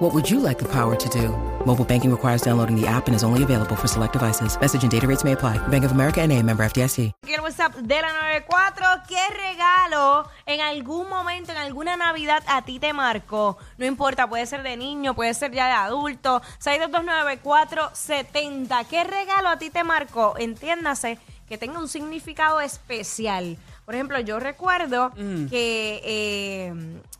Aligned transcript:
What 0.00 0.14
would 0.14 0.30
you 0.30 0.40
like 0.40 0.58
the 0.58 0.64
power 0.64 0.96
to 0.96 1.08
do? 1.10 1.28
Mobile 1.66 1.84
banking 1.84 2.10
requires 2.10 2.40
downloading 2.40 2.74
the 2.74 2.86
app 2.86 3.06
and 3.06 3.14
is 3.14 3.22
only 3.22 3.42
available 3.42 3.76
for 3.76 3.86
select 3.86 4.14
devices. 4.14 4.58
Message 4.58 4.82
and 4.82 4.90
data 4.90 5.06
rates 5.06 5.24
may 5.24 5.32
apply. 5.32 5.58
Bank 5.68 5.84
of 5.84 5.92
America 5.92 6.22
and 6.22 6.32
a 6.32 6.42
member 6.42 6.64
FDIC. 6.64 7.12
Aquí 7.22 7.34
el 7.34 7.42
WhatsApp 7.42 7.74
de 7.74 8.00
la 8.00 8.10
94. 8.10 8.86
¿Qué 9.06 9.20
regalo 9.28 10.26
en 10.46 10.62
algún 10.62 11.06
momento, 11.10 11.52
en 11.52 11.58
alguna 11.58 11.98
Navidad 11.98 12.42
a 12.46 12.62
ti 12.62 12.78
te 12.78 12.94
marcó? 12.94 13.58
No 13.76 13.84
importa, 13.84 14.26
puede 14.26 14.46
ser 14.46 14.62
de 14.62 14.78
niño, 14.78 15.14
puede 15.14 15.34
ser 15.34 15.52
ya 15.52 15.66
de 15.66 15.72
adulto. 15.72 16.40
6229470. 16.64 18.86
¿Qué 18.86 19.04
regalo 19.04 19.50
a 19.50 19.58
ti 19.58 19.68
te 19.68 19.84
marcó? 19.84 20.32
Entiéndase 20.38 21.18
que 21.46 21.58
tenga 21.58 21.78
un 21.78 21.88
significado 21.88 22.62
especial. 22.62 23.58
Por 23.90 23.96
ejemplo, 23.96 24.20
yo 24.20 24.38
recuerdo 24.38 25.10
que 25.50 26.00
eh, 26.04 26.72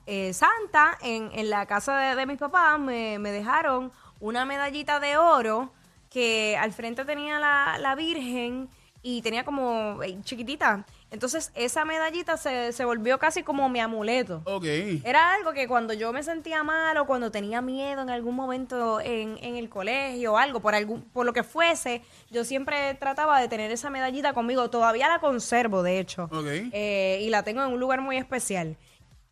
eh, 0.06 0.32
Santa 0.32 0.96
en, 1.02 1.28
en 1.34 1.50
la 1.50 1.66
casa 1.66 1.96
de, 1.98 2.14
de 2.14 2.26
mis 2.26 2.38
papás 2.38 2.78
me, 2.78 3.18
me 3.18 3.32
dejaron 3.32 3.90
una 4.20 4.44
medallita 4.44 5.00
de 5.00 5.16
oro 5.16 5.72
que 6.10 6.56
al 6.56 6.70
frente 6.70 7.04
tenía 7.04 7.40
la, 7.40 7.76
la 7.80 7.96
Virgen 7.96 8.68
y 9.02 9.22
tenía 9.22 9.44
como 9.44 10.02
eh, 10.02 10.18
chiquitita. 10.22 10.84
Entonces 11.10 11.50
esa 11.54 11.84
medallita 11.84 12.36
se, 12.36 12.72
se 12.72 12.84
volvió 12.84 13.18
casi 13.18 13.42
como 13.42 13.68
mi 13.68 13.80
amuleto. 13.80 14.42
Ok. 14.44 14.64
Era 15.04 15.34
algo 15.34 15.52
que 15.52 15.66
cuando 15.66 15.92
yo 15.92 16.12
me 16.12 16.22
sentía 16.22 16.62
mal 16.62 16.96
o 16.98 17.06
cuando 17.06 17.30
tenía 17.30 17.60
miedo 17.60 18.02
en 18.02 18.10
algún 18.10 18.36
momento 18.36 19.00
en, 19.00 19.36
en 19.42 19.56
el 19.56 19.68
colegio 19.68 20.34
o 20.34 20.36
algo, 20.36 20.60
por, 20.60 20.74
algún, 20.74 21.02
por 21.02 21.26
lo 21.26 21.32
que 21.32 21.42
fuese, 21.42 22.02
yo 22.30 22.44
siempre 22.44 22.94
trataba 22.94 23.40
de 23.40 23.48
tener 23.48 23.72
esa 23.72 23.90
medallita 23.90 24.32
conmigo. 24.34 24.70
Todavía 24.70 25.08
la 25.08 25.18
conservo, 25.18 25.82
de 25.82 25.98
hecho. 25.98 26.24
Ok. 26.30 26.46
Eh, 26.72 27.20
y 27.22 27.30
la 27.30 27.42
tengo 27.42 27.64
en 27.64 27.72
un 27.72 27.80
lugar 27.80 28.00
muy 28.00 28.16
especial. 28.16 28.76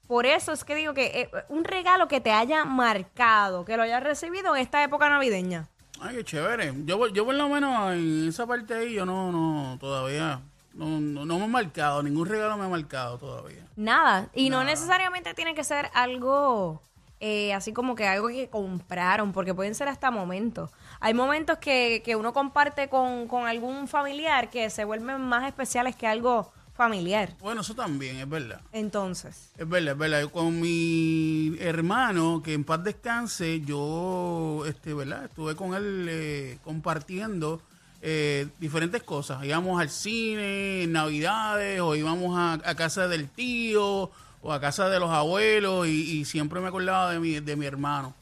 Por 0.09 0.25
eso 0.25 0.53
es 0.53 0.65
que 0.65 0.75
digo 0.75 0.95
que 0.95 1.05
eh, 1.07 1.31
un 1.51 1.65
regalo 1.65 2.09
que 2.09 2.21
te 2.21 2.33
haya 2.33 2.65
marcado, 2.65 3.65
que 3.65 3.77
lo 3.77 3.83
hayas 3.83 4.03
recibido 4.03 4.57
en 4.57 4.63
esta 4.63 4.83
época 4.83 5.09
navideña. 5.11 5.69
Ay, 6.01 6.17
qué 6.17 6.25
chévere. 6.25 6.73
Yo, 6.85 7.09
yo 7.09 7.25
por 7.25 7.35
lo 7.35 7.49
menos 7.49 7.93
en 7.93 8.29
esa 8.29 8.47
parte 8.47 8.75
ahí, 8.75 8.95
yo 8.95 9.05
no, 9.05 9.33
no, 9.33 9.77
todavía, 9.79 10.41
no, 10.75 11.01
no, 11.01 11.25
no 11.25 11.39
me 11.39 11.45
he 11.45 11.49
marcado, 11.49 12.03
ningún 12.03 12.27
regalo 12.27 12.57
me 12.57 12.65
ha 12.65 12.69
marcado 12.69 13.19
todavía. 13.19 13.67
Nada. 13.77 14.29
Y 14.35 14.51
no 14.51 14.65
necesariamente 14.65 15.35
tiene 15.35 15.55
que 15.55 15.65
ser 15.65 15.91
algo 15.95 16.83
eh, 17.21 17.53
así 17.53 17.73
como 17.73 17.97
que 17.97 18.07
algo 18.07 18.29
que 18.29 18.49
compraron, 18.49 19.33
porque 19.33 19.53
pueden 19.55 19.75
ser 19.75 19.89
hasta 19.89 20.11
momentos. 20.11 20.71
Hay 21.01 21.15
momentos 21.15 21.59
que, 21.59 22.01
que 22.05 22.15
uno 22.15 22.33
comparte 22.33 22.89
con, 22.89 23.27
con 23.27 23.47
algún 23.47 23.89
familiar 23.89 24.51
que 24.51 24.71
se 24.71 24.85
vuelven 24.85 25.21
más 25.23 25.47
especiales 25.47 25.97
que 25.97 26.07
algo 26.07 26.53
familiar. 26.79 27.35
Bueno, 27.41 27.61
eso 27.63 27.75
también, 27.75 28.17
es 28.17 28.29
verdad. 28.29 28.61
Entonces, 28.73 29.51
Es 29.59 29.69
verdad, 29.69 29.93
es 29.95 29.99
verdad. 29.99 30.31
Con 30.31 30.61
mi 30.61 31.57
hermano, 31.59 32.41
que 32.43 32.55
en 32.55 32.63
paz 32.65 32.83
descanse, 32.85 33.61
yo, 33.67 34.63
este, 34.67 34.95
¿verdad? 34.95 35.25
Estuve 35.25 35.57
con 35.57 35.75
él 35.75 36.07
eh, 36.09 36.59
compartiendo 36.65 37.61
eh, 38.01 38.47
diferentes 38.61 39.03
cosas. 39.03 39.45
Íbamos 39.45 39.81
al 39.81 39.91
cine 39.91 40.85
en 40.85 40.93
Navidades, 40.93 41.81
o 41.81 41.97
íbamos 41.97 42.39
a, 42.39 42.53
a 42.55 42.75
casa 42.77 43.09
del 43.09 43.29
tío, 43.29 44.11
o 44.41 44.53
a 44.53 44.61
casa 44.61 44.89
de 44.89 45.01
los 45.01 45.11
abuelos, 45.11 45.89
y, 45.89 46.19
y 46.21 46.25
siempre 46.25 46.61
me 46.61 46.69
acordaba 46.69 47.11
de 47.13 47.19
mi, 47.19 47.41
de 47.41 47.57
mi 47.57 47.67
hermano 47.67 48.15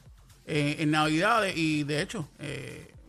eh, 0.47 0.77
en 0.79 0.89
Navidades. 0.89 1.55
Y 1.55 1.83
de 1.83 2.01
hecho, 2.01 2.27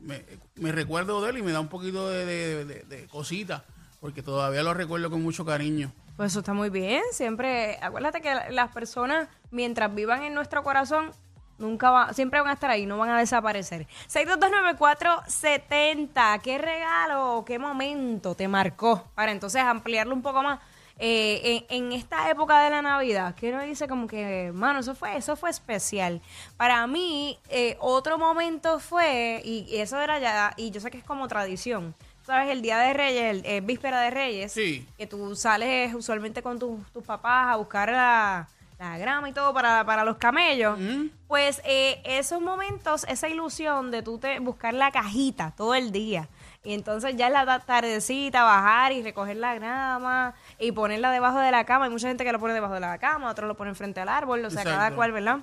me, 0.02 0.22
me 0.56 0.72
recuerdo 0.72 1.22
de 1.22 1.30
él 1.30 1.38
y 1.38 1.42
me 1.42 1.52
da 1.52 1.60
un 1.60 1.68
poquito 1.68 2.06
de, 2.10 2.26
de, 2.26 2.64
de- 2.66 2.82
de 2.82 3.06
cosita, 3.06 3.64
porque 4.00 4.22
todavía 4.22 4.62
lo 4.62 4.74
recuerdo 4.74 5.10
con 5.10 5.22
mucho 5.22 5.44
cariño. 5.44 5.92
pues 6.16 6.32
eso 6.32 6.40
está 6.40 6.54
muy 6.54 6.70
bien. 6.70 7.02
Siempre, 7.12 7.78
acuérdate 7.80 8.20
que 8.20 8.34
las 8.50 8.70
personas, 8.72 9.28
mientras 9.50 9.94
vivan 9.94 10.22
en 10.22 10.34
nuestro 10.34 10.62
corazón, 10.62 11.12
nunca 11.58 11.90
va, 11.90 12.12
siempre 12.12 12.40
van 12.40 12.50
a 12.50 12.54
estar 12.54 12.70
ahí, 12.70 12.86
no 12.86 12.98
van 12.98 13.10
a 13.10 13.18
desaparecer. 13.18 13.86
6229470, 14.08 16.40
¿qué 16.40 16.58
regalo 16.58 17.44
qué 17.46 17.58
momento 17.58 18.34
te 18.34 18.48
marcó? 18.48 19.04
Para 19.14 19.32
entonces 19.32 19.62
ampliarlo 19.62 20.14
un 20.14 20.22
poco 20.22 20.42
más. 20.42 20.60
eh, 21.00 21.64
en, 21.68 21.92
esta 21.92 22.28
época 22.28 22.60
de 22.60 22.70
la 22.70 22.82
Navidad, 22.82 23.36
que 23.36 23.50
uno 23.50 23.62
dice 23.62 23.86
como 23.86 24.08
que, 24.08 24.50
mano, 24.52 24.80
eso 24.80 24.96
fue, 24.96 25.16
eso 25.16 25.36
fue 25.36 25.48
especial. 25.50 26.20
Para 26.56 26.84
mí, 26.88 27.38
eh, 27.50 27.76
otro 27.78 28.18
momento 28.18 28.80
fue, 28.80 29.40
y 29.44 29.76
eso 29.76 30.00
era 30.00 30.18
ya, 30.18 30.54
y 30.56 30.72
yo 30.72 30.80
sé 30.80 30.90
que 30.90 30.98
es 30.98 31.04
como 31.04 31.28
tradición, 31.28 31.94
¿sabes? 32.28 32.50
El 32.50 32.60
Día 32.60 32.76
de 32.78 32.92
Reyes, 32.92 33.22
el, 33.36 33.46
eh, 33.46 33.60
Víspera 33.62 34.02
de 34.02 34.10
Reyes, 34.10 34.52
Sí. 34.52 34.86
que 34.98 35.06
tú 35.06 35.34
sales 35.34 35.94
usualmente 35.94 36.42
con 36.42 36.58
tus- 36.58 36.84
tus 36.92 37.02
papás 37.02 37.48
a 37.54 37.56
buscar 37.56 37.90
la, 37.90 38.46
la 38.78 38.98
grama 38.98 39.30
y 39.30 39.32
todo 39.32 39.54
para, 39.54 39.82
para 39.86 40.04
los 40.04 40.18
camellos, 40.18 40.78
pues 41.26 41.62
eh, 41.64 42.02
esos 42.04 42.42
momentos, 42.42 43.04
esa 43.08 43.28
ilusión 43.28 43.90
de 43.90 44.02
tú 44.02 44.18
te, 44.18 44.40
buscar 44.40 44.74
la 44.74 44.90
cajita 44.92 45.54
todo 45.56 45.74
el 45.74 45.90
día. 45.90 46.28
Y 46.64 46.74
entonces 46.74 47.16
ya 47.16 47.28
en 47.28 47.32
la 47.32 47.46
ta- 47.46 47.60
tardecita 47.60 48.42
bajar 48.44 48.92
y 48.92 49.02
recoger 49.02 49.36
la 49.36 49.54
grama 49.54 50.34
y 50.58 50.72
ponerla 50.72 51.10
debajo 51.10 51.38
de 51.38 51.50
la 51.50 51.64
cama. 51.64 51.86
Hay 51.86 51.90
mucha 51.90 52.08
gente 52.08 52.24
que 52.24 52.32
lo 52.32 52.38
pone 52.38 52.52
debajo 52.52 52.74
de 52.74 52.80
la 52.80 52.98
cama, 52.98 53.30
otros 53.30 53.48
lo 53.48 53.56
ponen 53.56 53.74
frente 53.74 54.00
al 54.00 54.08
árbol, 54.10 54.44
o 54.44 54.50
sea, 54.50 54.64
cada 54.64 54.94
cual, 54.94 55.12
¿verdad? 55.12 55.38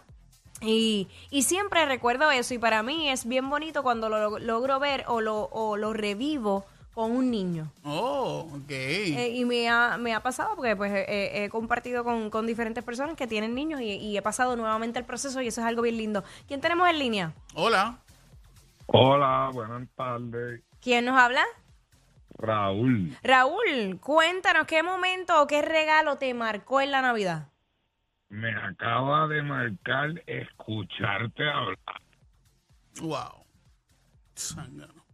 Y, 0.62 1.08
y 1.32 1.44
siempre 1.44 1.86
recuerdo 1.86 2.30
eso 2.32 2.54
y 2.54 2.58
para 2.60 2.84
mí 2.84 3.10
es 3.10 3.26
bien 3.28 3.50
bonito 3.50 3.82
cuando 3.84 4.08
lo 4.08 4.38
logro 4.40 4.80
ver 4.80 5.04
o 5.08 5.20
lo, 5.20 5.50
o 5.52 5.76
lo 5.78 5.92
revivo 5.94 6.66
con 6.96 7.12
un 7.12 7.30
niño. 7.30 7.72
Oh, 7.84 8.48
ok. 8.54 8.72
Eh, 8.72 9.34
y 9.36 9.44
me 9.46 9.68
ha, 9.70 9.98
me 9.98 10.14
ha 10.16 10.22
pasado 10.24 10.56
porque 10.56 10.76
pues 10.78 10.92
eh, 10.94 11.44
he 11.44 11.50
compartido 11.50 12.04
con, 12.06 12.30
con 12.30 12.48
diferentes 12.48 12.84
personas 12.86 13.16
que 13.18 13.28
tienen 13.28 13.54
niños 13.54 13.82
y, 13.82 13.96
y 13.98 14.18
he 14.18 14.22
pasado 14.22 14.56
nuevamente 14.56 14.98
el 14.98 15.06
proceso 15.06 15.42
y 15.42 15.48
eso 15.48 15.60
es 15.62 15.68
algo 15.68 15.82
bien 15.82 15.98
lindo. 15.98 16.24
¿Quién 16.48 16.62
tenemos 16.62 16.90
en 16.90 16.98
línea? 16.98 17.34
Hola. 17.54 18.00
Hola, 18.88 19.50
buenas 19.54 19.88
tardes. 19.96 20.62
¿Quién 20.80 21.06
nos 21.06 21.20
habla? 21.20 21.44
Raúl, 22.38 23.18
Raúl, 23.24 24.00
cuéntanos 24.02 24.66
qué 24.68 24.84
momento 24.84 25.42
o 25.42 25.48
qué 25.48 25.62
regalo 25.62 26.18
te 26.18 26.34
marcó 26.34 26.82
en 26.82 26.92
la 26.92 27.02
Navidad. 27.02 27.50
me 28.30 28.52
acaba 28.56 29.28
de 29.28 29.42
marcar 29.42 30.22
escucharte 30.28 31.44
hablar. 31.50 32.02
Wow. 33.02 33.46
Zángano. 34.38 35.05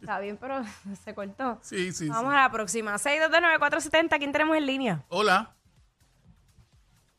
Está 0.00 0.20
bien, 0.20 0.36
pero 0.36 0.62
se 1.04 1.14
cortó. 1.14 1.58
Sí, 1.62 1.92
sí, 1.92 2.08
Vamos 2.08 2.32
sí. 2.32 2.38
a 2.38 2.42
la 2.42 2.50
próxima. 2.52 2.94
6229470, 2.94 4.18
¿quién 4.18 4.32
tenemos 4.32 4.56
en 4.56 4.66
línea? 4.66 5.04
Hola. 5.08 5.54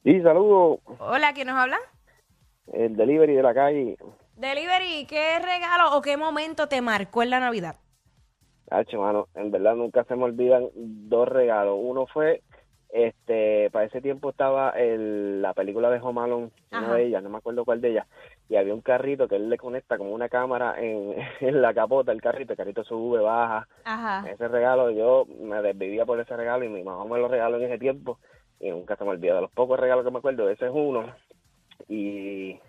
Sí, 0.04 0.22
saludo. 0.22 0.80
Hola, 1.00 1.34
¿quién 1.34 1.48
nos 1.48 1.58
habla? 1.58 1.78
El 2.72 2.96
delivery 2.96 3.34
de 3.36 3.44
la 3.44 3.54
calle. 3.54 3.98
Delivery, 4.38 5.06
¿qué 5.06 5.40
regalo 5.40 5.98
o 5.98 6.02
qué 6.02 6.16
momento 6.16 6.68
te 6.68 6.82
marcó 6.82 7.24
en 7.24 7.32
la 7.32 7.40
Navidad? 7.40 7.76
H, 8.72 8.96
mano, 8.98 9.28
en 9.34 9.52
verdad 9.52 9.76
nunca 9.76 10.04
se 10.06 10.16
me 10.16 10.24
olvidan 10.24 10.68
dos 10.76 11.28
regalos. 11.28 11.76
Uno 11.82 12.06
fue, 12.08 12.44
este, 12.90 13.70
para 13.72 13.86
ese 13.86 14.02
tiempo 14.02 14.30
estaba 14.32 14.72
el, 14.72 15.42
la 15.42 15.54
película 15.54 15.90
de 15.90 16.00
Home 16.00 16.22
Alone, 16.22 16.50
una 16.72 16.80
Ajá. 16.82 16.94
de 16.96 17.06
ellas, 17.06 17.22
no 17.24 17.30
me 17.30 17.38
acuerdo 17.38 17.64
cuál 17.66 17.82
de 17.82 17.92
ellas, 17.92 18.08
y 18.50 18.56
había 18.56 18.74
un 18.74 18.82
carrito 18.82 19.28
que 19.28 19.36
él 19.36 19.50
le 19.50 19.58
conecta 19.58 19.98
como 19.98 20.12
una 20.12 20.28
cámara 20.30 20.76
en, 20.82 21.16
en 21.40 21.62
la 21.62 21.74
capota 21.74 22.12
del 22.12 22.22
carrito, 22.22 22.54
el 22.54 22.58
carrito 22.58 22.84
sube, 22.84 23.22
baja. 23.22 23.68
Ajá. 23.84 24.30
Ese 24.30 24.48
regalo, 24.48 24.90
yo 24.92 25.26
me 25.40 25.62
desvivía 25.62 26.06
por 26.06 26.20
ese 26.20 26.36
regalo 26.36 26.66
y 26.66 26.70
mi 26.70 26.84
mamá 26.84 27.06
me 27.06 27.20
lo 27.20 27.28
regaló 27.28 27.58
en 27.58 27.64
ese 27.64 27.78
tiempo 27.78 28.20
y 28.60 28.70
nunca 28.72 28.96
se 28.96 29.04
me 29.04 29.12
olvida. 29.12 29.36
De 29.36 29.42
los 29.42 29.52
pocos 29.52 29.80
regalos 29.80 30.04
que 30.04 30.12
me 30.12 30.18
acuerdo, 30.18 30.50
ese 30.50 30.66
es 30.66 30.72
uno. 30.74 31.06
Y 31.88 32.60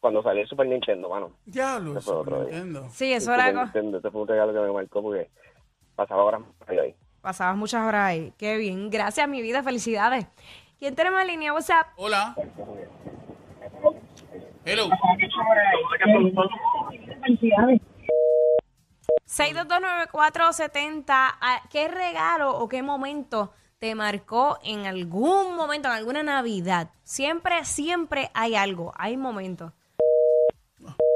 cuando 0.00 0.22
salió 0.22 0.42
el 0.42 0.48
Super 0.48 0.66
Nintendo, 0.68 1.08
mano. 1.10 1.32
Diablo, 1.44 1.98
Ese 1.98 2.00
fue 2.02 2.24
Super. 2.24 2.38
Nintendo. 2.40 2.86
Sí, 2.90 3.12
eso 3.12 3.32
El 3.34 3.40
era 3.40 3.46
Super 3.48 3.58
algo. 3.58 3.62
Nintendo, 3.64 3.98
ese 3.98 4.10
fue 4.10 4.22
un 4.22 4.28
regalo 4.28 4.52
que 4.52 4.60
me 4.60 4.72
marcó 4.72 5.02
porque 5.02 5.28
pasaba 5.96 6.24
horas 6.24 6.42
ahí. 6.68 6.94
Pasabas 7.20 7.56
muchas 7.56 7.86
horas 7.86 8.06
ahí. 8.06 8.32
Qué 8.38 8.56
bien. 8.56 8.90
Gracias, 8.90 9.28
mi 9.28 9.42
vida. 9.42 9.62
Felicidades. 9.62 10.26
¿Quién 10.78 10.94
tenemos 10.94 11.20
en 11.20 11.26
línea? 11.26 11.52
WhatsApp. 11.52 11.88
Hola. 11.96 12.36
Hello. 14.64 14.88
6229470. 19.26 21.04
Ah, 21.08 21.62
¿Qué 21.70 21.88
regalo 21.88 22.56
o 22.58 22.68
qué 22.68 22.82
momento 22.82 23.52
te 23.78 23.94
marcó 23.94 24.58
en 24.62 24.86
algún 24.86 25.56
momento, 25.56 25.88
en 25.88 25.94
alguna 25.94 26.22
Navidad? 26.22 26.90
Siempre, 27.02 27.64
siempre 27.64 28.30
hay 28.34 28.54
algo. 28.54 28.92
Hay 28.96 29.16
momentos. 29.16 29.72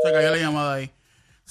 Se 0.03 0.13
cayó 0.13 0.31
la 0.31 0.37
llamada 0.37 0.75
ahí. 0.75 0.91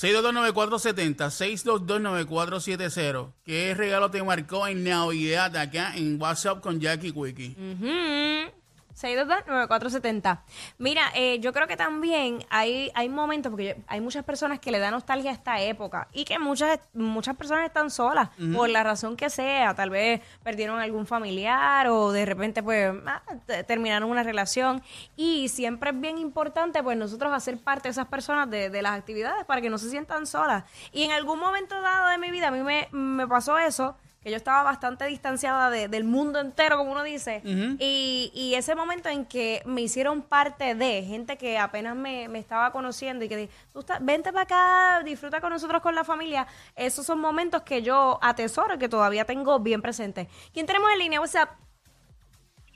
6229470, 0.01 1.30
6229470. 1.30 3.33
¿Qué 3.45 3.75
regalo 3.75 4.09
te 4.09 4.24
marcó 4.24 4.65
en 4.68 4.83
Navidad 4.83 5.56
acá 5.56 5.95
en 5.95 6.19
WhatsApp 6.19 6.59
con 6.59 6.80
Jackie 6.80 7.12
Quickie? 7.12 7.56
Ujú. 7.56 8.51
622-9470. 8.96 10.40
Mira, 10.78 11.04
eh, 11.16 11.40
yo 11.40 11.54
creo 11.54 11.68
que 11.68 11.78
también 11.78 12.46
hay, 12.50 12.92
hay 12.94 13.10
momentos, 13.10 13.50
porque 13.50 13.76
yo- 13.78 13.84
hay 13.88 14.02
muchas 14.02 14.24
personas 14.24 14.60
que 14.60 14.72
le 14.72 14.80
da 14.80 14.92
nostalgia 14.92 15.32
a 15.32 15.34
esta 15.34 15.60
época 15.62 16.08
y 16.12 16.24
que 16.26 16.40
muchas, 16.40 16.80
muchas 16.94 17.36
personas 17.36 17.66
están 17.66 17.90
solas 17.90 18.30
por 18.56 18.70
la 18.70 18.84
razón 18.84 19.16
que 19.16 19.30
sea. 19.30 19.74
Tal 19.76 19.90
vez 19.90 20.22
perdieron 20.44 20.80
algún 20.80 21.06
familiar 21.06 21.88
o 21.88 22.12
de 22.12 22.26
repente 22.26 22.64
pues 22.64 22.94
ah, 23.06 23.22
te- 23.46 23.64
terminaron 23.64 24.10
una 24.10 24.24
relación. 24.24 24.82
Y 25.16 25.50
siempre 25.50 25.92
es 25.92 26.00
bien 26.00 26.18
importante 26.18 26.82
pues 26.84 26.98
nosotros 26.98 27.32
hacer 27.34 27.58
parte 27.58 27.84
de 27.88 27.92
esas 27.92 28.08
personas 28.08 28.50
de, 28.50 28.70
de 28.70 28.82
las 28.82 28.98
actividades 28.98 29.46
para 29.46 29.62
que 29.62 29.70
no 29.70 29.78
se 29.78 29.90
sientan 29.90 30.26
solas. 30.26 30.64
Y 30.92 31.04
en 31.04 31.12
algún 31.12 31.40
momento 31.40 31.80
dado 31.82 32.10
de 32.10 32.18
mi 32.18 32.32
vida 32.32 32.48
a 32.50 32.52
mí 32.52 32.60
me, 32.62 32.88
me 32.92 33.28
pasó 33.28 33.58
eso 33.58 33.96
que 34.22 34.30
yo 34.30 34.38
estaba 34.38 34.62
bastante 34.62 35.06
distanciada 35.06 35.72
de- 35.72 35.88
del 35.88 36.04
mundo 36.04 36.40
entero, 36.40 36.78
como 36.78 36.92
uno 36.92 37.02
dice, 37.02 37.42
y, 37.80 38.32
y 38.36 38.54
ese 38.54 38.76
momento 38.76 39.10
en 39.10 39.26
que 39.26 39.64
me 39.66 39.82
hicieron 39.82 40.22
parte 40.22 40.76
de 40.76 41.02
gente 41.04 41.38
que 41.38 41.58
apenas 41.58 41.96
me, 41.96 42.28
me 42.28 42.38
estaba 42.38 42.72
conociendo 42.72 43.26
y 43.26 43.30
que 43.30 43.36
di- 43.36 43.50
tú 43.74 43.80
estás, 43.80 43.98
vente 44.06 44.32
para 44.32 44.44
acá, 44.44 45.04
disfruta 45.04 45.42
con 45.42 45.50
nosotros, 45.52 45.82
con 45.82 45.96
la 45.96 46.04
familia, 46.04 46.46
esos 46.76 47.04
son 47.04 47.20
momentos 47.20 47.64
que 47.64 47.82
yo 47.82 48.20
atesoro 48.22 48.76
y 48.76 48.78
que 48.78 48.88
todavía 48.88 49.26
tengo 49.26 49.58
bien 49.60 49.82
presentes. 49.82 50.28
¿Quién 50.54 50.68
tenemos 50.68 50.92
en 50.92 51.00
línea? 51.00 51.20
What's 51.20 51.34
up? 51.36 51.50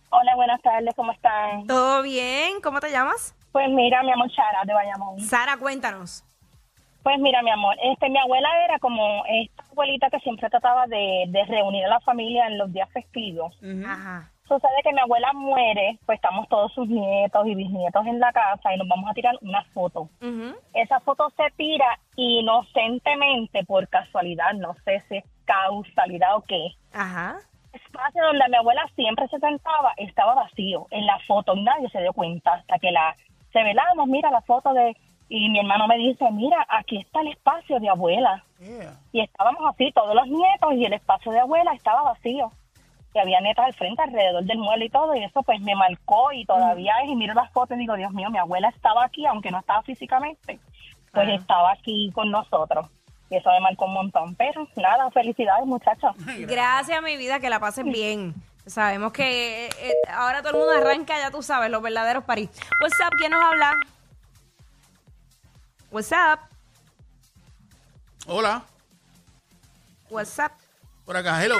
Hola, 0.09 0.35
buenas 0.35 0.59
tardes, 0.63 0.95
¿cómo 0.95 1.11
están? 1.11 1.67
¿Todo 1.67 2.01
bien? 2.01 2.59
¿Cómo 2.63 2.79
te 2.79 2.89
llamas? 2.89 3.35
Pues 3.51 3.69
mira, 3.69 4.01
mi 4.01 4.11
amor, 4.11 4.31
Chara 4.31 4.63
de 4.65 4.73
Bayamón. 4.73 5.19
Sara, 5.19 5.57
cuéntanos. 5.57 6.24
Pues 7.05 7.19
mira, 7.19 7.43
mi 7.43 7.51
amor, 7.51 7.77
este, 7.83 8.09
mi 8.09 8.17
abuela 8.17 8.49
era 8.63 8.79
como 8.79 9.23
esta 9.27 9.63
abuelita 9.71 10.09
que 10.09 10.19
siempre 10.21 10.49
trataba 10.49 10.87
de, 10.87 11.25
de 11.27 11.45
reunir 11.45 11.85
a 11.85 11.89
la 11.89 11.99
familia 11.99 12.47
en 12.47 12.57
los 12.57 12.73
días 12.73 12.89
festivos. 12.89 13.55
Ajá. 13.87 14.31
Sucede 14.47 14.81
que 14.81 14.91
mi 14.91 15.01
abuela 15.01 15.31
muere, 15.33 15.99
pues 16.07 16.15
estamos 16.15 16.49
todos 16.49 16.73
sus 16.73 16.87
nietos 16.87 17.45
y 17.45 17.53
bisnietos 17.53 18.07
en 18.07 18.19
la 18.19 18.33
casa 18.33 18.73
y 18.73 18.79
nos 18.79 18.87
vamos 18.87 19.07
a 19.07 19.13
tirar 19.13 19.37
una 19.41 19.63
foto. 19.65 20.09
Ujú. 20.19 20.55
Esa 20.73 20.99
foto 21.01 21.31
se 21.37 21.43
tira 21.55 21.85
inocentemente 22.15 23.63
por 23.65 23.87
casualidad, 23.87 24.53
no 24.53 24.73
sé 24.83 25.03
si 25.07 25.17
es 25.17 25.25
causalidad 25.45 26.35
o 26.37 26.41
qué. 26.41 26.69
Ajá. 26.91 27.35
El 27.71 27.81
espacio 27.81 28.25
donde 28.25 28.49
mi 28.49 28.57
abuela 28.57 28.83
siempre 28.95 29.27
se 29.27 29.37
sentaba 29.37 29.93
estaba 29.97 30.33
vacío 30.33 30.87
en 30.89 31.05
la 31.05 31.19
foto 31.27 31.55
y 31.55 31.61
nadie 31.61 31.87
se 31.91 32.01
dio 32.01 32.13
cuenta 32.13 32.55
hasta 32.55 32.79
que 32.79 32.91
la 32.91 33.15
se 33.53 33.61
velamos, 33.63 34.07
mira 34.07 34.31
la 34.31 34.41
foto 34.41 34.73
de 34.73 34.97
y 35.27 35.49
mi 35.49 35.59
hermano 35.59 35.87
me 35.87 35.97
dice, 35.97 36.29
mira, 36.31 36.65
aquí 36.69 36.97
está 36.97 37.21
el 37.21 37.29
espacio 37.29 37.79
de 37.79 37.89
abuela. 37.89 38.43
Yeah. 38.59 38.99
Y 39.11 39.21
estábamos 39.21 39.61
así, 39.73 39.91
todos 39.91 40.15
los 40.15 40.27
nietos, 40.27 40.73
y 40.75 40.85
el 40.85 40.93
espacio 40.93 41.31
de 41.31 41.39
abuela 41.39 41.73
estaba 41.73 42.03
vacío. 42.03 42.51
Y 43.13 43.19
había 43.19 43.39
nietas 43.39 43.65
al 43.65 43.73
frente, 43.73 44.03
alrededor 44.03 44.43
del 44.43 44.57
mueble 44.57 44.85
y 44.85 44.89
todo, 44.89 45.15
y 45.15 45.23
eso 45.23 45.41
pues 45.41 45.59
me 45.61 45.73
marcó 45.73 46.31
y 46.33 46.45
todavía 46.45 46.93
es, 47.03 47.09
y 47.09 47.15
miro 47.15 47.33
las 47.33 47.51
fotos 47.51 47.77
y 47.77 47.79
digo, 47.79 47.95
Dios 47.95 48.11
mío, 48.11 48.29
mi 48.29 48.37
abuela 48.37 48.69
estaba 48.69 49.05
aquí, 49.05 49.25
aunque 49.25 49.51
no 49.51 49.59
estaba 49.59 49.81
físicamente, 49.83 50.59
pues 51.11 51.29
estaba 51.29 51.71
aquí 51.71 52.11
con 52.13 52.29
nosotros. 52.29 52.87
Y 53.29 53.37
eso 53.37 53.49
me 53.49 53.59
marcó 53.61 53.85
un 53.85 53.93
montón. 53.93 54.35
Pero 54.35 54.67
nada, 54.75 55.09
felicidades 55.11 55.65
muchachos. 55.65 56.15
Gracias, 56.39 57.01
mi 57.01 57.17
vida, 57.17 57.39
que 57.39 57.49
la 57.49 57.59
pasen 57.59 57.91
bien. 57.91 58.35
Sabemos 58.67 59.11
que 59.13 59.67
eh, 59.67 59.69
eh, 59.81 59.93
ahora 60.11 60.41
todo 60.41 60.53
el 60.53 60.57
mundo 60.57 60.73
arranca, 60.73 61.17
ya 61.17 61.31
tú 61.31 61.41
sabes, 61.41 61.69
los 61.69 61.81
verdaderos 61.81 62.23
París. 62.23 62.49
What's 62.81 62.99
up? 62.99 63.15
¿Quién 63.17 63.31
nos 63.31 63.43
habla? 63.43 63.73
What's 65.95 66.11
up? 66.11 66.39
Hola, 68.27 68.65
What's 70.09 70.37
up? 70.39 70.51
por 71.05 71.15
acá, 71.15 71.41
hello. 71.41 71.55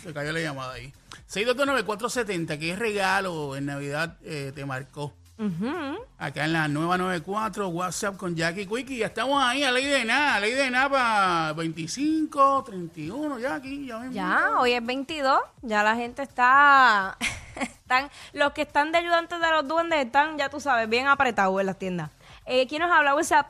Se 0.00 0.14
cayó 0.14 0.30
la 0.30 0.38
llamada 0.38 0.74
ahí. 0.74 0.92
6229470, 1.28 2.56
¿qué 2.60 2.76
regalo 2.76 3.56
en 3.56 3.66
Navidad 3.66 4.16
eh, 4.22 4.52
te 4.54 4.64
marcó? 4.64 5.12
Ujú. 5.38 5.98
Acá 6.18 6.44
en 6.44 6.52
la 6.52 6.68
nueva 6.68 6.96
94, 6.98 7.66
WhatsApp 7.66 8.16
con 8.16 8.36
Jackie 8.36 8.64
Quickie. 8.64 8.98
Ya 8.98 9.06
estamos 9.06 9.42
ahí 9.42 9.64
a 9.64 9.72
ley 9.72 9.86
de 9.86 10.04
nada, 10.04 10.38
ley 10.38 10.52
de 10.52 10.70
nada 10.70 10.88
para 10.88 11.52
25, 11.54 12.62
31, 12.62 13.40
Jackie. 13.40 13.86
Ya, 13.86 13.98
mismo. 13.98 14.14
Ya, 14.14 14.50
hoy 14.60 14.70
es 14.74 14.86
22, 14.86 15.40
ya 15.62 15.82
la 15.82 15.96
gente 15.96 16.22
está... 16.22 17.18
están 17.56 18.08
Los 18.32 18.52
que 18.52 18.62
están 18.62 18.92
de 18.92 18.98
ayudantes 18.98 19.40
de 19.40 19.50
los 19.50 19.66
duendes 19.66 20.04
están, 20.04 20.38
ya 20.38 20.48
tú 20.48 20.60
sabes, 20.60 20.88
bien 20.88 21.08
apretados 21.08 21.58
en 21.58 21.66
las 21.66 21.76
tiendas. 21.76 22.10
Eh, 22.46 22.66
¿Quién 22.66 22.82
nos 22.82 22.90
habla? 22.90 23.14
What's 23.14 23.30
up? 23.30 23.46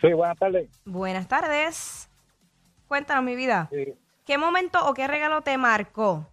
Sí, 0.00 0.12
buenas 0.12 0.38
tardes. 0.38 0.68
Buenas 0.84 1.28
tardes. 1.28 2.08
Cuéntanos, 2.86 3.24
mi 3.24 3.34
vida. 3.34 3.68
Sí. 3.70 3.94
¿Qué 4.26 4.38
momento 4.38 4.86
o 4.86 4.94
qué 4.94 5.06
regalo 5.06 5.42
te 5.42 5.56
marcó? 5.58 6.26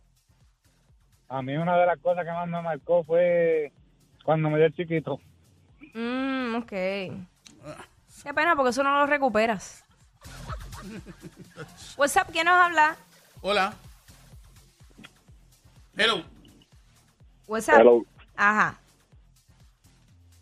A 1.27 1.41
mí 1.41 1.55
una 1.55 1.77
de 1.77 1.85
las 1.85 1.99
cosas 1.99 2.25
que 2.25 2.31
más 2.31 2.47
me 2.47 2.61
marcó 2.61 3.03
fue 3.03 3.71
cuando 4.23 4.49
me 4.49 4.57
dio 4.57 4.67
el 4.67 4.75
chiquito. 4.75 5.19
Mm, 5.93 6.55
ok. 6.55 6.69
Qué 6.69 8.33
pena 8.35 8.55
porque 8.55 8.69
eso 8.69 8.83
no 8.83 8.91
lo 8.99 9.07
recuperas. 9.07 9.83
What's 11.97 12.15
up? 12.17 12.31
¿Quién 12.31 12.45
nos 12.45 12.55
habla? 12.55 12.95
Hola. 13.41 13.73
Hello. 15.97 16.23
What's 17.47 17.67
up? 17.69 17.79
Hello. 17.79 18.05
Ajá. 18.35 18.80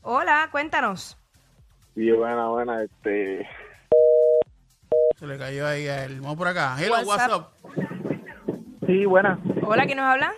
Hola, 0.02 0.48
cuéntanos. 0.52 1.18
Sí, 1.96 2.12
buena, 2.12 2.48
buena, 2.50 2.84
este... 2.84 3.48
Se 5.18 5.28
le 5.28 5.38
cayó 5.38 5.68
ahí 5.68 5.88
a 5.88 6.06
él. 6.06 6.22
Vamos 6.22 6.38
por 6.38 6.48
acá. 6.48 6.76
Hello, 6.80 6.96
WhatsApp. 7.06 7.32
WhatsApp. 7.32 8.86
Sí, 8.86 9.06
buena. 9.06 9.38
Hola, 9.64 9.86
¿quién 9.86 9.98
nos 9.98 10.06
habla? 10.08 10.32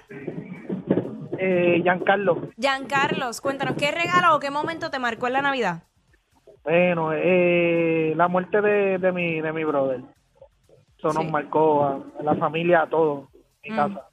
Eh, 1.37 1.79
Giancarlo. 1.83 2.49
Giancarlos, 2.59 3.41
cuéntanos, 3.41 3.75
¿qué 3.77 3.91
regalo 3.91 4.35
o 4.35 4.39
qué 4.39 4.49
momento 4.51 4.89
te 4.89 4.99
marcó 4.99 5.27
en 5.27 5.33
la 5.33 5.41
Navidad? 5.41 5.83
Bueno, 6.63 7.11
eh, 7.13 8.13
la 8.15 8.27
muerte 8.27 8.61
de, 8.61 8.97
de 8.99 9.11
mi 9.11 9.41
de 9.41 9.51
mi 9.51 9.63
brother. 9.63 10.01
Eso 10.97 11.07
nos 11.13 11.23
Sí. 11.25 11.31
marcó 11.31 11.83
a, 11.83 11.95
a 12.19 12.23
la 12.23 12.35
familia, 12.35 12.83
a 12.83 12.89
todos, 12.89 13.27
en 13.63 13.71
mi 13.73 13.77
casa. 13.79 14.07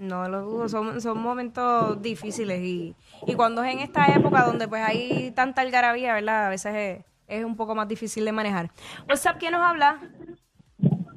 No 0.00 0.26
lo 0.30 0.40
dudo, 0.40 0.68
son, 0.70 0.98
son 1.02 1.18
momentos 1.18 2.00
difíciles 2.00 2.60
y, 2.62 2.96
y 3.26 3.34
cuando 3.34 3.62
es 3.62 3.70
en 3.74 3.80
esta 3.80 4.14
época 4.14 4.42
donde 4.42 4.66
pues 4.66 4.82
hay 4.82 5.30
tanta 5.36 5.60
algarabía, 5.60 6.14
¿verdad? 6.14 6.46
A 6.46 6.48
veces 6.48 6.74
es, 6.74 7.04
es 7.28 7.44
un 7.44 7.54
poco 7.54 7.74
más 7.74 7.86
difícil 7.86 8.24
de 8.24 8.32
manejar. 8.32 8.70
What's 9.06 9.26
up, 9.26 9.36
¿quién 9.38 9.52
nos 9.52 9.60
habla? 9.60 10.00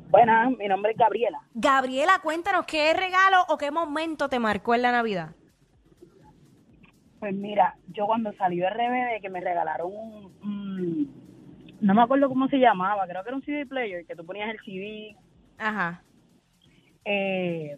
Buenas, 0.10 0.52
mi 0.58 0.68
nombre 0.68 0.92
es 0.92 0.98
Gabriela. 0.98 1.40
Gabriela, 1.54 2.20
cuéntanos, 2.22 2.66
¿qué 2.66 2.94
regalo 2.94 3.38
o 3.48 3.58
qué 3.58 3.72
momento 3.72 4.28
te 4.28 4.38
marcó 4.38 4.76
en 4.76 4.82
la 4.82 4.92
Navidad? 4.92 5.30
Pues 7.22 7.34
mira, 7.34 7.78
yo 7.88 8.06
cuando 8.06 8.34
salió 8.34 8.68
RBD 8.68 9.22
que 9.22 9.30
me 9.30 9.40
regalaron 9.40 9.92
un, 9.94 10.26
un- 10.44 11.24
no 11.80 11.94
me 11.94 12.02
acuerdo 12.02 12.28
cómo 12.28 12.50
se 12.50 12.58
llamaba, 12.58 13.08
creo 13.08 13.24
que 13.24 13.30
era 13.30 13.38
un 13.38 13.44
CD 13.46 13.66
player, 13.66 14.06
que 14.06 14.16
tú 14.16 14.26
ponías 14.26 14.50
el 14.50 14.60
CD 14.66 15.16
Ajá. 15.58 16.04
eh, 17.06 17.78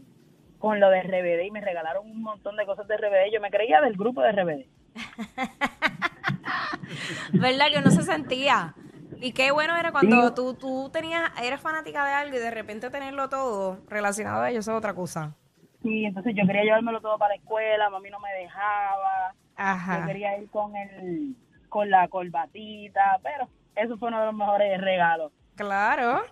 con 0.66 0.80
lo 0.80 0.90
de 0.90 1.04
RBD 1.04 1.46
y 1.46 1.52
me 1.52 1.62
regalaron 1.62 2.10
un 2.10 2.24
montón 2.24 2.56
de 2.56 2.66
cosas 2.66 2.88
de 2.88 2.98
RBD. 2.98 3.32
Yo 3.32 3.40
me 3.40 3.52
creía 3.52 3.82
del 3.82 3.96
grupo 3.96 4.24
de 4.24 4.32
RBD. 4.32 4.66
¿Verdad 7.34 7.68
que 7.72 7.78
uno 7.78 7.92
se 7.92 8.02
sentía? 8.02 8.74
Y 9.18 9.34
qué 9.34 9.52
bueno 9.52 9.78
era 9.78 9.92
cuando 9.92 10.34
tú, 10.34 10.56
tú 10.56 10.90
tenías, 10.92 11.30
eras 11.40 11.62
fanática 11.62 12.04
de 12.04 12.14
algo 12.14 12.38
y 12.38 12.40
de 12.40 12.50
repente 12.50 12.90
tenerlo 12.90 13.30
todo 13.30 13.78
relacionado 13.88 14.42
a 14.42 14.50
ello, 14.50 14.62
eso 14.62 14.72
es 14.72 14.78
otra 14.80 14.96
cosa. 14.96 15.36
Sí, 15.84 16.04
entonces 16.04 16.34
yo 16.36 16.48
quería 16.48 16.64
llevármelo 16.64 17.00
todo 17.00 17.20
para 17.20 17.36
la 17.36 17.42
escuela, 17.42 17.92
mami 17.92 18.10
no 18.10 18.20
me 18.20 18.34
dejaba. 18.34 19.34
Yo 19.34 19.38
Ajá. 19.58 20.08
quería 20.08 20.36
ir 20.40 20.50
con 20.50 20.76
el 20.76 21.36
con 21.70 21.92
la 21.92 22.08
corbatita, 22.08 23.20
pero 23.22 23.48
eso 23.76 24.00
fue 24.00 24.08
uno 24.08 24.20
de 24.20 24.26
los 24.26 24.36
mejores 24.36 24.82
regalos. 24.82 25.32
Claro. 25.54 26.24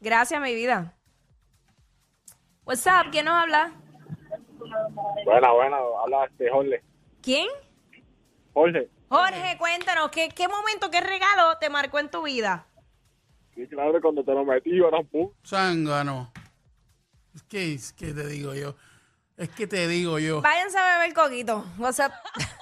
Gracias, 0.00 0.40
mi 0.40 0.54
vida. 0.54 0.94
What's 2.68 2.86
up? 2.86 3.10
¿Quién 3.10 3.24
nos 3.24 3.32
habla? 3.32 3.72
Buena, 5.24 5.52
buena, 5.52 5.78
habla 6.02 6.26
este 6.26 6.50
Jorge. 6.50 6.82
¿Quién? 7.22 7.46
Jorge, 8.52 8.90
Jorge, 9.08 9.56
cuéntanos, 9.58 10.10
¿qué, 10.10 10.28
¿qué 10.28 10.48
momento, 10.48 10.90
qué 10.90 11.00
regalo 11.00 11.56
te 11.58 11.70
marcó 11.70 11.98
en 11.98 12.10
tu 12.10 12.24
vida? 12.24 12.66
sí, 13.54 13.66
claro, 13.68 13.98
cuando 14.02 14.22
te 14.22 14.32
lo 14.32 14.44
metí, 14.44 14.76
era 14.76 14.98
un 14.98 15.32
Zángano. 15.42 16.30
Es 17.34 17.42
que, 17.44 17.72
es 17.72 17.94
que 17.94 18.12
te 18.12 18.26
digo 18.26 18.52
yo. 18.52 18.74
Es 19.38 19.48
que 19.48 19.66
te 19.66 19.88
digo 19.88 20.18
yo. 20.18 20.42
Váyanse 20.42 20.76
a 20.76 20.98
beber 20.98 21.14
coquito. 21.14 21.64
What's 21.78 22.00
up? 22.00 22.12